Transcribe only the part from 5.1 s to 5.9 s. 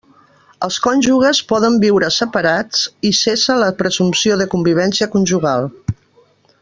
conjugal.